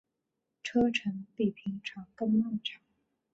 [0.63, 2.81] 车程比平常更漫长